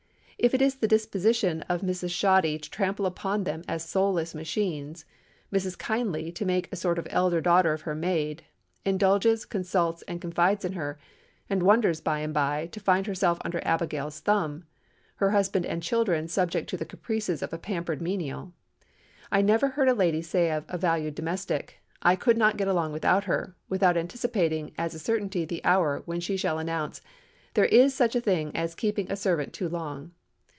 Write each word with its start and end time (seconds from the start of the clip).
If 0.43 0.55
it 0.55 0.61
is 0.63 0.77
the 0.77 0.87
disposition 0.87 1.61
of 1.69 1.81
Mrs. 1.83 2.09
Shoddy 2.09 2.57
to 2.57 2.69
trample 2.71 3.05
upon 3.05 3.43
them 3.43 3.63
as 3.67 3.85
soulless 3.85 4.33
machines, 4.33 5.05
Mrs. 5.53 5.77
Kindly 5.77 6.33
makes 6.41 6.69
a 6.71 6.75
sort 6.81 6.97
of 6.97 7.05
elder 7.11 7.41
daughter 7.41 7.73
of 7.73 7.81
her 7.81 7.93
maid; 7.93 8.43
indulges, 8.83 9.45
consults, 9.45 10.01
and 10.07 10.19
confides 10.19 10.65
in 10.65 10.73
her, 10.73 10.97
and 11.47 11.61
wonders, 11.61 12.01
by 12.01 12.21
and 12.21 12.33
by, 12.33 12.65
to 12.71 12.79
find 12.79 13.05
herself 13.05 13.37
under 13.45 13.63
Abigail's 13.63 14.19
thumb—her 14.21 15.29
husband 15.29 15.63
and 15.67 15.83
children 15.83 16.27
subject 16.27 16.67
to 16.71 16.77
the 16.77 16.85
caprices 16.85 17.43
of 17.43 17.53
a 17.53 17.59
pampered 17.59 18.01
menial. 18.01 18.51
I 19.31 19.43
never 19.43 19.69
hear 19.73 19.85
a 19.85 19.93
lady 19.93 20.23
say 20.23 20.49
of 20.51 20.65
a 20.69 20.75
valued 20.79 21.13
domestic, 21.13 21.83
'I 22.01 22.15
could 22.15 22.37
not 22.39 22.57
get 22.57 22.67
along 22.67 22.93
without 22.93 23.25
her,' 23.25 23.55
without 23.69 23.95
anticipating 23.95 24.71
as 24.75 24.95
a 24.95 24.97
certainty 24.99 25.45
the 25.45 25.63
hour 25.63 26.01
when 26.07 26.19
she 26.19 26.35
shall 26.35 26.57
announce, 26.57 26.99
'There 27.53 27.65
is 27.65 27.93
such 27.93 28.15
a 28.15 28.19
thing 28.21 28.51
as 28.55 28.73
keeping 28.73 29.05
a 29.11 29.15
servant 29.15 29.53
too 29.53 29.69
long. 29.69 30.13